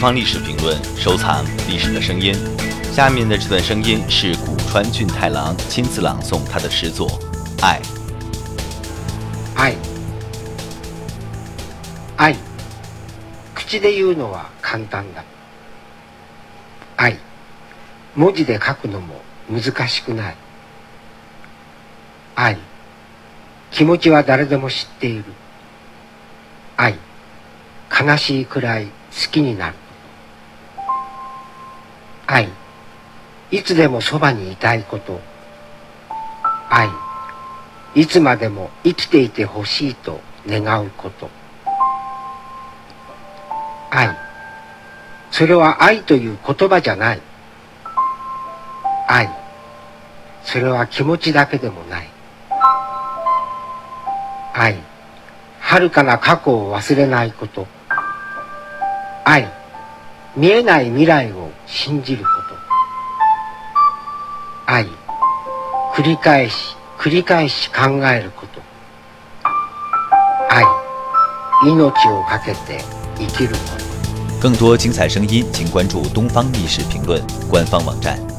[0.00, 2.34] 方历史评论，收藏历史的声音。
[2.92, 7.08] 下面的这段声音是古川俊太郎亲自朗诵他的诗作《
[7.62, 7.80] 爱》。
[9.56, 9.76] 愛
[12.16, 12.36] 愛
[13.54, 15.24] 口で言うのは簡単だ
[16.96, 17.18] 愛
[18.14, 20.36] 文字で書くのも難しくない
[22.34, 22.58] 愛
[23.70, 25.24] 気持ちは誰でも知っている
[26.76, 26.94] 愛
[27.90, 28.92] 悲しいくらい好
[29.30, 29.89] きになること
[32.31, 32.47] 愛。
[33.51, 35.19] いつでもそばにいたいこと。
[36.69, 36.87] 愛。
[37.93, 41.29] いつまでも生きていてほしいと願うこと。
[43.89, 44.15] 愛。
[45.29, 47.21] それは愛という言葉じゃない。
[49.09, 49.29] 愛。
[50.45, 52.09] それは気持ちだけでもない。
[54.53, 54.77] 愛。
[55.59, 57.67] 遥かな過去を忘れないこと。
[59.25, 59.60] 愛。
[60.35, 62.29] 見えない未来を信じるこ
[64.65, 64.71] と。
[64.71, 64.87] 愛。
[65.93, 68.61] 繰り返し繰り返し考えること。
[70.49, 70.63] 愛。
[71.65, 72.81] 命をかけて
[73.17, 73.55] 生きるこ
[74.39, 74.49] と。
[74.49, 78.30] 更多精彩声音，请关注东方历史评论官方网站。